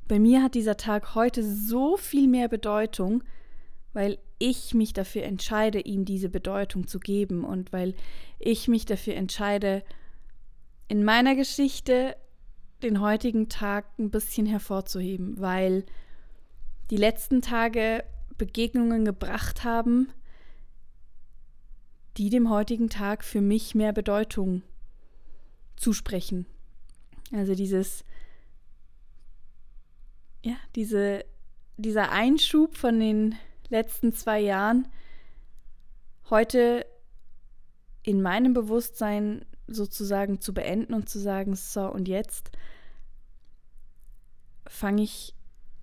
Bei 0.08 0.18
mir 0.18 0.42
hat 0.42 0.54
dieser 0.54 0.78
Tag 0.78 1.14
heute 1.14 1.44
so 1.44 1.98
viel 1.98 2.28
mehr 2.28 2.48
Bedeutung, 2.48 3.22
weil 3.92 4.18
ich 4.38 4.72
mich 4.72 4.94
dafür 4.94 5.24
entscheide, 5.24 5.80
ihm 5.80 6.06
diese 6.06 6.30
Bedeutung 6.30 6.86
zu 6.86 6.98
geben 6.98 7.44
und 7.44 7.72
weil 7.72 7.94
ich 8.38 8.68
mich 8.68 8.86
dafür 8.86 9.14
entscheide, 9.14 9.84
in 10.88 11.04
meiner 11.04 11.34
Geschichte 11.34 12.16
den 12.82 13.00
heutigen 13.00 13.50
Tag 13.50 13.86
ein 13.98 14.10
bisschen 14.10 14.46
hervorzuheben, 14.46 15.38
weil 15.40 15.84
die 16.90 16.96
letzten 16.96 17.42
Tage 17.42 18.02
Begegnungen 18.38 19.04
gebracht 19.04 19.64
haben, 19.64 20.08
die 22.16 22.30
dem 22.30 22.48
heutigen 22.48 22.88
Tag 22.88 23.24
für 23.24 23.42
mich 23.42 23.74
mehr 23.74 23.92
Bedeutung 23.92 24.62
zusprechen. 25.76 26.46
Also 27.32 27.54
dieses 27.54 28.04
ja, 30.42 30.54
diese, 30.74 31.24
dieser 31.76 32.10
Einschub 32.10 32.76
von 32.76 32.98
den 33.00 33.34
letzten 33.68 34.12
zwei 34.12 34.40
Jahren 34.40 34.88
heute 36.30 36.86
in 38.02 38.22
meinem 38.22 38.54
Bewusstsein 38.54 39.44
sozusagen 39.66 40.40
zu 40.40 40.54
beenden 40.54 40.94
und 40.94 41.08
zu 41.08 41.18
sagen, 41.18 41.54
so 41.54 41.82
und 41.86 42.08
jetzt 42.08 42.50
fange 44.66 45.02
ich 45.02 45.34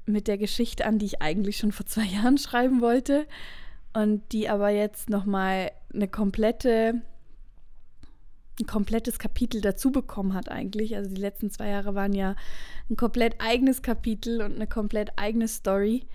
mit 0.06 0.28
der 0.28 0.38
Geschichte 0.38 0.86
an, 0.86 1.00
die 1.00 1.06
ich 1.06 1.22
eigentlich 1.22 1.58
schon 1.58 1.72
vor 1.72 1.86
zwei 1.86 2.04
Jahren 2.06 2.38
schreiben 2.38 2.82
wollte 2.82 3.28
und 3.94 4.32
die 4.32 4.50
aber 4.50 4.70
jetzt 4.70 5.10
nochmal 5.10 5.72
eine 5.94 6.08
komplette 6.08 7.02
ein 8.60 8.66
komplettes 8.66 9.20
Kapitel 9.20 9.62
dazu 9.62 9.92
bekommen 9.92 10.34
hat 10.34 10.50
eigentlich. 10.50 10.96
Also 10.96 11.10
die 11.14 11.22
letzten 11.22 11.50
zwei 11.52 11.70
Jahre 11.70 11.96
waren 11.96 12.14
ja 12.14 12.36
ein 12.90 12.96
komplett 12.96 13.36
eigenes 13.40 13.82
Kapitel 13.82 14.42
und 14.42 14.56
eine 14.56 14.68
komplett 14.68 15.12
eigene 15.18 15.48
Story. 15.48 16.06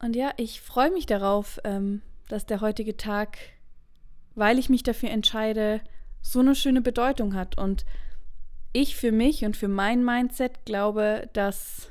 Und 0.00 0.14
ja, 0.14 0.32
ich 0.36 0.60
freue 0.60 0.90
mich 0.90 1.06
darauf, 1.06 1.58
ähm, 1.64 2.02
dass 2.28 2.46
der 2.46 2.60
heutige 2.60 2.96
Tag, 2.96 3.38
weil 4.34 4.58
ich 4.58 4.68
mich 4.68 4.82
dafür 4.82 5.10
entscheide, 5.10 5.80
so 6.20 6.40
eine 6.40 6.54
schöne 6.54 6.82
Bedeutung 6.82 7.34
hat. 7.34 7.58
Und 7.58 7.84
ich 8.72 8.96
für 8.96 9.12
mich 9.12 9.44
und 9.44 9.56
für 9.56 9.68
mein 9.68 10.04
Mindset 10.04 10.64
glaube, 10.64 11.28
dass 11.32 11.90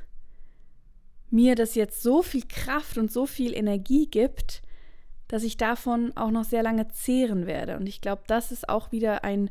mir 1.32 1.56
das 1.56 1.75
jetzt 1.75 2.02
so 2.02 2.22
viel 2.22 2.44
Kraft 2.48 2.98
und 2.98 3.12
so 3.12 3.25
viel 3.25 3.54
Energie 3.54 4.08
gibt, 4.08 4.62
dass 5.27 5.44
ich 5.44 5.58
davon 5.58 6.15
auch 6.15 6.32
noch 6.32 6.44
sehr 6.44 6.63
lange 6.63 6.88
zehren 6.89 7.48
werde. 7.48 7.77
Und 7.77 7.88
ich 7.88 8.01
glaube, 8.01 8.24
das 8.27 8.51
ist 8.51 8.70
auch 8.70 8.91
wieder 8.91 9.24
ein, 9.24 9.50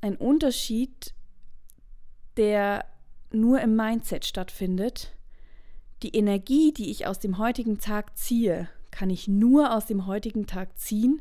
ein 0.00 0.16
Unterschied, 0.16 1.12
der 2.36 2.84
nur 3.30 3.60
im 3.60 3.76
Mindset 3.76 4.24
stattfindet. 4.24 5.14
Die 6.02 6.14
Energie, 6.16 6.72
die 6.72 6.90
ich 6.90 7.06
aus 7.06 7.18
dem 7.18 7.38
heutigen 7.38 7.78
Tag 7.80 8.16
ziehe, 8.16 8.68
kann 8.90 9.10
ich 9.10 9.28
nur 9.28 9.74
aus 9.74 9.86
dem 9.86 10.06
heutigen 10.06 10.46
Tag 10.46 10.78
ziehen, 10.78 11.20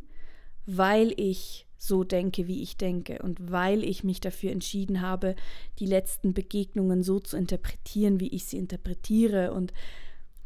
weil 0.66 1.14
ich 1.20 1.66
so 1.78 2.04
denke, 2.04 2.48
wie 2.48 2.62
ich 2.62 2.78
denke 2.78 3.20
und 3.22 3.52
weil 3.52 3.84
ich 3.84 4.04
mich 4.04 4.20
dafür 4.20 4.52
entschieden 4.52 5.02
habe, 5.02 5.36
die 5.80 5.86
letzten 5.86 6.34
Begegnungen 6.34 7.04
so 7.04 7.20
zu 7.20 7.38
interpretieren, 7.38 8.20
wie 8.20 8.30
ich 8.30 8.46
sie 8.46 8.58
interpretiere. 8.58 9.54
Und 9.54 9.74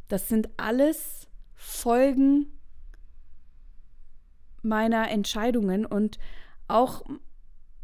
das 0.08 0.28
sind 0.28 0.50
alles 0.58 1.28
Folgen 1.64 2.48
meiner 4.64 5.12
Entscheidungen 5.12 5.86
und 5.86 6.18
auch 6.68 7.04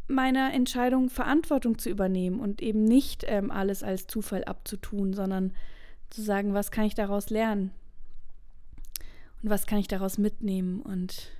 meiner 0.08 0.52
Entscheidung 0.52 1.08
Verantwortung 1.10 1.78
zu 1.78 1.88
übernehmen 1.88 2.40
und 2.40 2.60
eben 2.60 2.82
nicht 2.82 3.24
ähm, 3.28 3.52
alles 3.52 3.84
als 3.84 4.08
Zufall 4.08 4.42
abzutun, 4.44 5.14
sondern 5.14 5.54
zu 6.10 6.22
sagen, 6.22 6.54
was 6.54 6.72
kann 6.72 6.86
ich 6.86 6.96
daraus 6.96 7.30
lernen 7.30 7.70
und 9.42 9.50
was 9.50 9.66
kann 9.66 9.78
ich 9.78 9.86
daraus 9.86 10.18
mitnehmen. 10.18 10.82
Und 10.82 11.30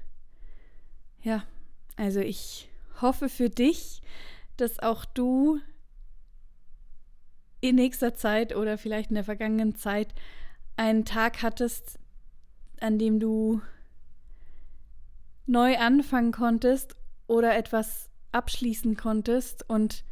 ja, 1.23 1.43
also 1.97 2.21
ich 2.21 2.71
hoffe 3.01 3.29
für 3.29 3.51
dich, 3.51 4.01
dass 4.57 4.79
auch 4.79 5.05
du 5.05 5.59
in 7.61 7.75
nächster 7.75 8.15
Zeit 8.15 8.55
oder 8.55 8.79
vielleicht 8.79 9.11
in 9.11 9.17
der 9.17 9.25
vergangenen 9.25 9.75
Zeit 9.75 10.15
einen 10.77 11.05
Tag 11.05 11.43
hattest, 11.43 11.99
an 12.83 12.99
dem 12.99 13.21
du 13.21 13.61
neu 15.47 15.79
anfangen 15.79 16.33
konntest 16.33 16.97
oder 17.27 17.57
etwas 17.57 18.11
abschließen 18.33 18.97
konntest. 18.97 19.69
Und 19.69 20.05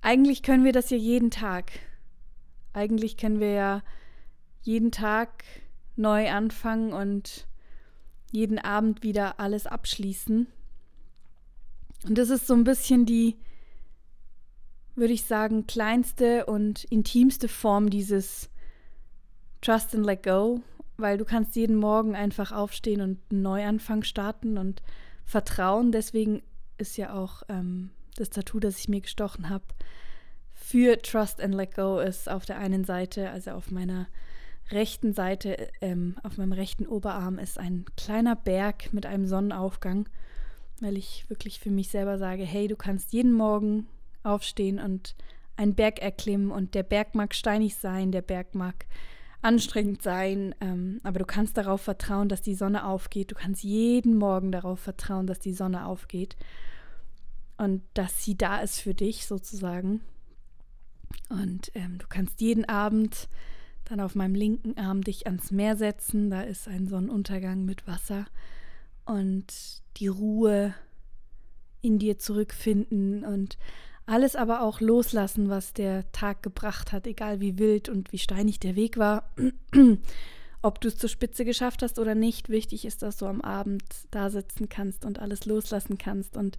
eigentlich 0.00 0.42
können 0.42 0.64
wir 0.64 0.72
das 0.72 0.90
ja 0.90 0.96
jeden 0.96 1.30
Tag. 1.30 1.72
Eigentlich 2.72 3.16
können 3.16 3.40
wir 3.40 3.50
ja 3.50 3.82
jeden 4.62 4.92
Tag 4.92 5.44
neu 5.96 6.30
anfangen 6.30 6.92
und 6.92 7.46
jeden 8.30 8.58
Abend 8.58 9.02
wieder 9.02 9.38
alles 9.38 9.66
abschließen. 9.66 10.46
Und 12.06 12.18
das 12.18 12.30
ist 12.30 12.46
so 12.46 12.54
ein 12.54 12.64
bisschen 12.64 13.06
die, 13.06 13.36
würde 14.94 15.12
ich 15.12 15.24
sagen, 15.24 15.66
kleinste 15.66 16.46
und 16.46 16.84
intimste 16.84 17.48
Form 17.48 17.90
dieses 17.90 18.50
Trust 19.60 19.94
and 19.94 20.04
Let 20.04 20.22
Go, 20.22 20.62
weil 20.96 21.18
du 21.18 21.24
kannst 21.24 21.56
jeden 21.56 21.76
Morgen 21.76 22.14
einfach 22.14 22.52
aufstehen 22.52 23.00
und 23.00 23.18
einen 23.30 23.42
Neuanfang 23.42 24.02
starten 24.02 24.58
und 24.58 24.82
vertrauen. 25.24 25.92
Deswegen 25.92 26.42
ist 26.78 26.96
ja 26.96 27.14
auch 27.14 27.42
ähm, 27.48 27.90
das 28.16 28.30
Tattoo, 28.30 28.60
das 28.60 28.78
ich 28.78 28.88
mir 28.88 29.00
gestochen 29.00 29.48
habe, 29.48 29.64
für 30.54 31.00
Trust 31.00 31.42
and 31.42 31.54
Let 31.54 31.74
Go 31.74 31.98
ist 31.98 32.28
auf 32.28 32.46
der 32.46 32.58
einen 32.58 32.84
Seite, 32.84 33.30
also 33.30 33.50
auf 33.50 33.70
meiner 33.70 34.06
rechten 34.70 35.12
Seite, 35.12 35.68
ähm, 35.82 36.16
auf 36.22 36.38
meinem 36.38 36.52
rechten 36.52 36.86
Oberarm 36.86 37.38
ist 37.38 37.58
ein 37.58 37.84
kleiner 37.96 38.34
Berg 38.34 38.92
mit 38.92 39.04
einem 39.04 39.26
Sonnenaufgang, 39.26 40.08
weil 40.80 40.96
ich 40.96 41.28
wirklich 41.28 41.60
für 41.60 41.70
mich 41.70 41.90
selber 41.90 42.18
sage, 42.18 42.44
hey, 42.44 42.66
du 42.66 42.76
kannst 42.76 43.12
jeden 43.12 43.32
Morgen 43.32 43.88
aufstehen 44.22 44.78
und 44.78 45.14
einen 45.56 45.74
Berg 45.74 46.00
erklimmen 46.00 46.50
und 46.50 46.74
der 46.74 46.82
Berg 46.82 47.14
mag 47.14 47.34
steinig 47.34 47.76
sein, 47.76 48.10
der 48.10 48.22
Berg 48.22 48.54
mag 48.54 48.86
anstrengend 49.44 50.02
sein, 50.02 50.54
ähm, 50.60 51.00
aber 51.02 51.18
du 51.18 51.26
kannst 51.26 51.56
darauf 51.56 51.82
vertrauen, 51.82 52.28
dass 52.28 52.42
die 52.42 52.54
Sonne 52.54 52.86
aufgeht. 52.86 53.30
Du 53.30 53.34
kannst 53.34 53.62
jeden 53.62 54.16
Morgen 54.16 54.50
darauf 54.52 54.80
vertrauen, 54.80 55.26
dass 55.26 55.38
die 55.38 55.52
Sonne 55.52 55.86
aufgeht 55.86 56.36
und 57.56 57.82
dass 57.94 58.24
sie 58.24 58.36
da 58.36 58.60
ist 58.60 58.80
für 58.80 58.94
dich 58.94 59.26
sozusagen. 59.26 60.00
Und 61.28 61.70
ähm, 61.74 61.98
du 61.98 62.06
kannst 62.08 62.40
jeden 62.40 62.64
Abend 62.64 63.28
dann 63.84 64.00
auf 64.00 64.14
meinem 64.14 64.34
linken 64.34 64.78
Arm 64.78 65.02
dich 65.02 65.26
ans 65.26 65.50
Meer 65.50 65.76
setzen. 65.76 66.30
Da 66.30 66.42
ist 66.42 66.66
ein 66.66 66.88
Sonnenuntergang 66.88 67.64
mit 67.64 67.86
Wasser 67.86 68.26
und 69.04 69.82
die 69.98 70.08
Ruhe 70.08 70.74
in 71.82 71.98
dir 71.98 72.18
zurückfinden 72.18 73.24
und 73.24 73.58
alles 74.06 74.36
aber 74.36 74.62
auch 74.62 74.80
loslassen, 74.80 75.48
was 75.48 75.72
der 75.72 76.10
Tag 76.12 76.42
gebracht 76.42 76.92
hat, 76.92 77.06
egal 77.06 77.40
wie 77.40 77.58
wild 77.58 77.88
und 77.88 78.12
wie 78.12 78.18
steinig 78.18 78.60
der 78.60 78.76
Weg 78.76 78.98
war. 78.98 79.30
Ob 80.62 80.80
du 80.80 80.88
es 80.88 80.96
zur 80.96 81.08
Spitze 81.08 81.44
geschafft 81.44 81.82
hast 81.82 81.98
oder 81.98 82.14
nicht, 82.14 82.48
wichtig 82.48 82.84
ist, 82.84 83.02
dass 83.02 83.18
du 83.18 83.26
am 83.26 83.40
Abend 83.40 83.82
da 84.10 84.30
sitzen 84.30 84.68
kannst 84.68 85.04
und 85.04 85.18
alles 85.18 85.44
loslassen 85.46 85.98
kannst. 85.98 86.36
Und 86.36 86.58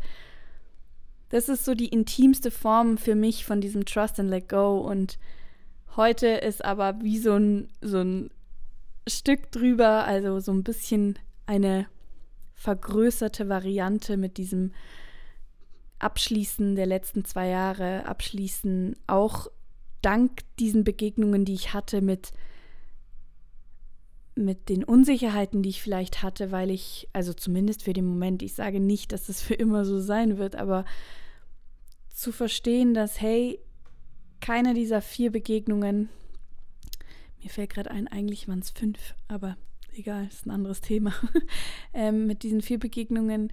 das 1.29 1.49
ist 1.49 1.65
so 1.65 1.73
die 1.73 1.87
intimste 1.87 2.51
Form 2.51 2.97
für 2.97 3.15
mich 3.15 3.45
von 3.45 3.61
diesem 3.61 3.85
Trust 3.85 4.19
and 4.19 4.29
Let 4.29 4.49
Go. 4.49 4.77
Und 4.77 5.17
heute 5.95 6.27
ist 6.27 6.63
aber 6.63 7.01
wie 7.01 7.17
so 7.17 7.33
ein, 7.33 7.69
so 7.81 7.99
ein 7.99 8.29
Stück 9.07 9.51
drüber, 9.51 10.05
also 10.05 10.39
so 10.39 10.51
ein 10.51 10.63
bisschen 10.63 11.17
eine 11.45 11.87
vergrößerte 12.53 13.49
Variante 13.49 14.17
mit 14.17 14.37
diesem 14.37 14.71
Abschließen 16.05 16.75
der 16.75 16.85
letzten 16.85 17.25
zwei 17.25 17.47
Jahre, 17.47 18.05
Abschließen 18.05 18.95
auch 19.07 19.47
dank 20.03 20.41
diesen 20.59 20.83
Begegnungen, 20.83 21.45
die 21.45 21.55
ich 21.55 21.73
hatte 21.73 21.99
mit, 21.99 22.31
mit 24.35 24.69
den 24.69 24.83
Unsicherheiten, 24.83 25.63
die 25.63 25.69
ich 25.69 25.81
vielleicht 25.81 26.21
hatte, 26.21 26.51
weil 26.51 26.69
ich, 26.69 27.09
also 27.11 27.33
zumindest 27.33 27.81
für 27.81 27.93
den 27.93 28.05
Moment, 28.05 28.43
ich 28.43 28.53
sage 28.53 28.79
nicht, 28.79 29.13
dass 29.13 29.29
es 29.29 29.41
für 29.47 29.55
immer 29.55 29.83
so 29.83 29.99
sein 29.99 30.37
wird, 30.37 30.55
aber 30.55 30.85
zu 32.13 32.31
verstehen, 32.31 32.93
dass, 32.93 33.19
hey, 33.19 33.59
keine 34.41 34.75
dieser 34.75 35.01
vier 35.01 35.31
Begegnungen, 35.31 36.09
mir 37.41 37.49
fällt 37.49 37.71
gerade 37.71 37.89
ein, 37.89 38.07
eigentlich 38.07 38.47
waren 38.47 38.59
es 38.59 38.69
fünf, 38.69 39.15
aber 39.27 39.57
egal, 39.95 40.27
ist 40.27 40.45
ein 40.45 40.51
anderes 40.51 40.81
Thema, 40.81 41.15
ähm, 41.95 42.27
mit 42.27 42.43
diesen 42.43 42.61
vier 42.61 42.77
Begegnungen 42.77 43.51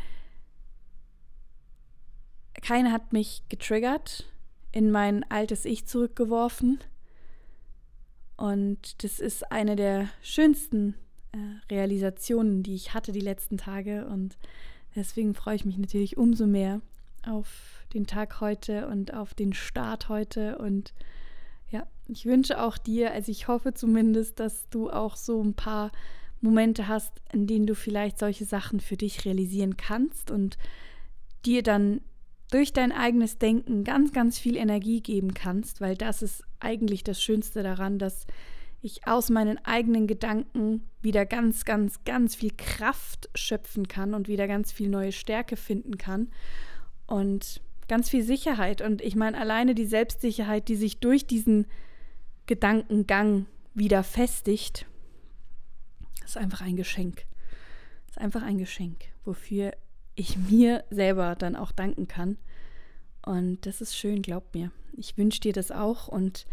keine 2.63 2.93
hat 2.93 3.13
mich 3.13 3.43
getriggert, 3.49 4.25
in 4.71 4.91
mein 4.91 5.29
altes 5.31 5.65
Ich 5.65 5.87
zurückgeworfen. 5.87 6.79
Und 8.37 9.05
das 9.05 9.21
ist 9.21 9.53
eine 9.53 9.77
der 9.77 10.09
schönsten 10.23 10.95
äh, 11.33 11.39
Realisationen, 11.71 12.63
die 12.63 12.75
ich 12.75 12.95
hatte 12.95 13.13
die 13.13 13.21
letzten 13.21 13.59
Tage. 13.59 14.07
Und 14.07 14.39
deswegen 14.97 15.35
freue 15.35 15.57
ich 15.57 15.65
mich 15.65 15.77
natürlich 15.77 16.17
umso 16.17 16.47
mehr 16.47 16.81
auf 17.27 17.85
den 17.93 18.07
Tag 18.07 18.41
heute 18.41 18.89
und 18.89 19.13
auf 19.13 19.35
den 19.35 19.53
Start 19.53 20.09
heute. 20.09 20.59
Und 20.59 20.95
ja, 21.71 21.87
ich 22.09 22.27
wünsche 22.27 22.61
auch 22.61 22.79
dir, 22.79 23.13
also 23.13 23.31
ich 23.31 23.49
hoffe 23.49 23.75
zumindest, 23.75 24.41
dass 24.41 24.69
du 24.71 24.91
auch 24.91 25.17
so 25.17 25.43
ein 25.43 25.55
paar 25.55 25.93
Momente 26.41 26.89
hast, 26.89 27.13
in 27.33 27.47
denen 27.47 27.67
du 27.67 27.75
vielleicht 27.75 28.19
solche 28.19 28.45
Sachen 28.45 28.81
für 28.81 28.97
dich 28.97 29.25
realisieren 29.25 29.77
kannst 29.77 30.31
und 30.31 30.59
dir 31.45 31.63
dann 31.63 32.01
durch 32.53 32.73
dein 32.73 32.93
eigenes 32.93 33.39
Denken 33.39 33.83
ganz, 33.83 34.13
ganz 34.13 34.39
viel 34.39 34.57
Energie 34.57 35.01
geben 35.01 35.35
kannst, 35.35 35.81
weil 35.81 35.97
das 35.97 36.23
ist 36.23 36.45
eigentlich 36.61 37.03
das 37.03 37.23
Schönste 37.23 37.63
daran, 37.63 37.99
dass 37.99 38.27
ich 38.83 39.07
aus 39.07 39.31
meinen 39.31 39.65
eigenen 39.65 40.07
Gedanken 40.07 40.83
wieder 41.01 41.25
ganz, 41.25 41.65
ganz, 41.65 42.05
ganz 42.05 42.35
viel 42.35 42.53
Kraft 42.57 43.31
schöpfen 43.35 43.89
kann 43.89 44.13
und 44.13 44.29
wieder 44.29 44.49
ganz 44.49 44.73
viel 44.73 44.89
neue 44.89 45.13
Stärke 45.13 45.57
finden 45.57 45.99
kann 45.99 46.31
und 47.07 47.61
ganz 47.89 48.11
viel 48.11 48.23
Sicherheit. 48.23 48.83
Und 48.83 49.01
ich 49.01 49.15
meine, 49.17 49.39
alleine 49.39 49.75
die 49.75 49.87
Selbstsicherheit, 49.87 50.69
die 50.69 50.77
sich 50.77 50.99
durch 50.99 51.27
diesen 51.27 51.67
Gedankengang 52.47 53.47
wieder 53.75 54.03
festigt, 54.03 54.87
ist 56.25 56.37
einfach 56.37 56.61
ein 56.61 56.77
Geschenk. 56.77 57.25
Ist 58.09 58.19
einfach 58.19 58.43
ein 58.43 58.59
Geschenk, 58.59 59.05
wofür 59.25 59.73
ich 60.15 60.37
mir 60.37 60.85
selber 60.91 61.35
dann 61.37 61.57
auch 61.57 61.73
danken 61.73 62.09
kann. 62.09 62.37
Und 63.25 63.67
das 63.67 63.81
ist 63.81 63.97
schön, 63.97 64.23
glaub 64.23 64.55
mir. 64.55 64.71
Ich 64.97 65.17
wünsche 65.17 65.41
dir 65.41 65.53
das 65.53 65.71
auch 65.71 66.09
und 66.09 66.47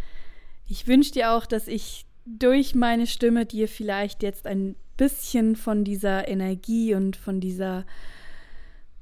ich 0.67 0.87
wünsche 0.87 1.11
dir 1.11 1.31
auch, 1.31 1.45
dass 1.45 1.67
ich 1.67 2.05
durch 2.25 2.75
meine 2.75 3.07
Stimme 3.07 3.45
dir 3.45 3.67
vielleicht 3.67 4.23
jetzt 4.23 4.45
ein 4.45 4.75
bisschen 4.97 5.55
von 5.55 5.83
dieser 5.83 6.27
Energie 6.27 6.93
und 6.93 7.15
von 7.15 7.39
dieser 7.39 7.85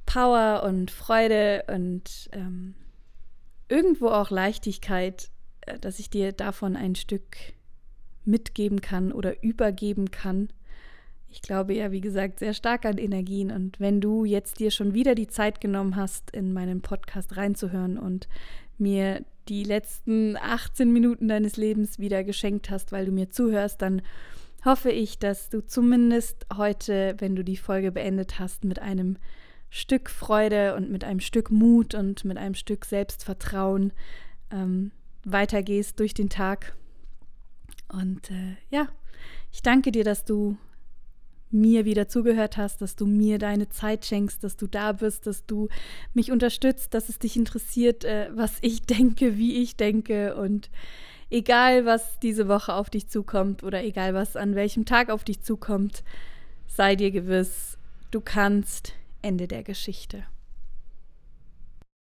Power 0.06 0.63
und 0.63 0.89
Freude 0.91 1.65
und 1.67 2.30
ähm, 2.32 2.76
irgendwo 3.67 4.08
auch 4.08 4.32
Leichtigkeit, 4.32 5.30
äh, 5.62 5.78
dass 5.80 6.00
ich 6.00 6.10
dir 6.10 6.32
davon 6.32 6.76
ein 6.76 6.96
Stück 6.96 7.38
mitgeben 8.24 8.82
kann 8.82 9.12
oder 9.12 9.43
übergeben 9.43 10.12
kann 10.12 10.50
ich 11.38 11.43
glaube 11.43 11.76
ja, 11.76 11.91
wie 11.91 12.02
gesagt, 12.02 12.39
sehr 12.39 12.56
stark 12.56 12.84
an 12.84 12.97
Energien. 12.97 13.52
Und 13.52 13.80
wenn 13.80 14.02
du 14.02 14.26
jetzt 14.26 14.60
dir 14.60 14.71
schon 14.71 14.95
wieder 14.95 15.13
die 15.13 15.28
Zeit 15.28 15.62
genommen 15.62 15.95
hast, 15.95 16.32
in 16.32 16.52
meinen 16.52 16.82
Podcast 16.82 17.38
reinzuhören 17.38 18.00
und 18.00 18.28
mir 18.80 19.23
die 19.47 19.63
letzten 19.63 20.36
18 20.36 20.91
Minuten 20.91 21.28
deines 21.28 21.56
Lebens 21.56 22.00
wieder 22.00 22.23
geschenkt 22.23 22.71
hast, 22.71 22.91
weil 22.91 23.06
du 23.06 23.12
mir 23.12 23.30
zuhörst, 23.30 23.84
dann 23.84 24.02
hoffe 24.65 24.89
ich, 24.89 25.19
dass 25.19 25.50
du 25.50 25.63
zumindest 25.63 26.47
heute, 26.58 27.15
wenn 27.19 27.36
du 27.36 27.43
die 27.43 27.58
Folge 27.58 27.91
beendet 27.91 28.39
hast, 28.39 28.63
mit 28.63 28.80
einem 28.80 29.17
Stück 29.69 30.10
Freude 30.10 30.76
und 30.76 30.89
mit 30.89 31.04
einem 31.04 31.19
Stück 31.19 31.52
Mut 31.52 31.93
und 31.93 32.26
mit 32.26 32.39
einem 32.39 32.56
Stück 32.56 32.84
Selbstvertrauen 32.84 33.93
ähm, 34.52 34.89
weitergehst 35.23 36.00
durch 36.00 36.15
den 36.15 36.30
Tag. 36.30 36.76
Und 37.89 38.32
äh, 38.32 38.58
ja, 38.71 38.88
ich 39.52 39.62
danke 39.62 39.91
dir, 39.91 40.04
dass 40.04 40.26
du 40.26 40.58
mir 41.50 41.86
wieder 41.86 42.08
zugehört 42.08 42.58
hast, 42.58 42.82
dass 42.82 42.96
du 42.96 43.06
mir 43.06 43.40
deine 43.40 43.70
Zeit 43.70 44.06
schenkst, 44.06 44.44
dass 44.44 44.58
du 44.58 44.68
da 44.68 44.92
bist, 44.92 45.28
dass 45.28 45.46
du 45.46 45.70
mich 46.14 46.32
unterstützt, 46.32 46.94
dass 46.94 47.10
es 47.10 47.20
dich 47.20 47.38
interessiert, 47.38 48.04
äh, 48.04 48.30
was 48.34 48.58
ich 48.62 48.82
denke, 48.86 49.38
wie 49.38 49.62
ich 49.62 49.76
denke 49.76 50.36
und 50.36 50.70
egal 51.30 51.86
was 51.86 52.20
diese 52.20 52.48
Woche 52.48 52.74
auf 52.74 52.90
dich 52.90 53.08
zukommt 53.08 53.64
oder 53.64 53.84
egal 53.84 54.14
was 54.14 54.36
an 54.36 54.56
welchem 54.56 54.86
Tag 54.86 55.10
auf 55.10 55.24
dich 55.24 55.42
zukommt, 55.42 56.04
sei 56.68 56.96
dir 56.96 57.12
gewiss, 57.12 57.78
du 58.12 58.22
kannst 58.22 58.94
Ende 59.22 59.48
der 59.48 59.64
Geschichte. 59.64 60.24